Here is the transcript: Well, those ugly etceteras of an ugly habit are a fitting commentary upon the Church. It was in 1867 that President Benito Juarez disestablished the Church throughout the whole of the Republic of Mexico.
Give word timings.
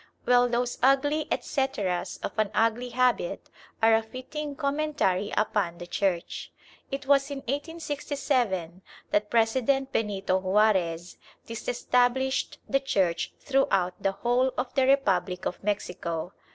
Well, 0.25 0.49
those 0.49 0.79
ugly 0.81 1.27
etceteras 1.29 2.19
of 2.23 2.31
an 2.39 2.49
ugly 2.55 2.89
habit 2.89 3.51
are 3.83 3.93
a 3.93 4.01
fitting 4.01 4.55
commentary 4.55 5.31
upon 5.37 5.77
the 5.77 5.85
Church. 5.85 6.51
It 6.89 7.05
was 7.05 7.29
in 7.29 7.41
1867 7.41 8.81
that 9.11 9.29
President 9.29 9.91
Benito 9.91 10.39
Juarez 10.39 11.17
disestablished 11.45 12.57
the 12.67 12.79
Church 12.79 13.31
throughout 13.39 13.93
the 14.01 14.13
whole 14.13 14.51
of 14.57 14.73
the 14.73 14.87
Republic 14.87 15.45
of 15.45 15.63
Mexico. 15.63 16.33